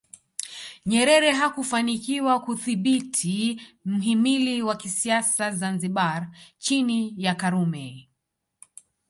[0.85, 8.09] Nyerere hakufanikiwa kudhibiti mhimili wa kisiasa Zanzibar chini ya Karume